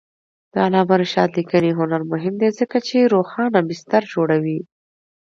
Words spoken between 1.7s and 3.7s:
هنر مهم دی ځکه چې روښانه